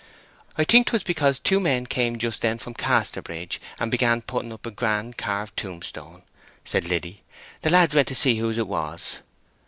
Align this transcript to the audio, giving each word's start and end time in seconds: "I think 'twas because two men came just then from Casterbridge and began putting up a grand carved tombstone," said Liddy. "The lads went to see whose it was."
"I 0.57 0.63
think 0.63 0.87
'twas 0.87 1.03
because 1.03 1.37
two 1.37 1.59
men 1.59 1.85
came 1.85 2.17
just 2.17 2.41
then 2.41 2.57
from 2.57 2.73
Casterbridge 2.73 3.61
and 3.79 3.91
began 3.91 4.23
putting 4.23 4.51
up 4.51 4.65
a 4.65 4.71
grand 4.71 5.15
carved 5.19 5.55
tombstone," 5.55 6.23
said 6.65 6.85
Liddy. 6.85 7.21
"The 7.61 7.69
lads 7.69 7.93
went 7.93 8.07
to 8.07 8.15
see 8.15 8.37
whose 8.39 8.57
it 8.57 8.67
was." 8.67 9.19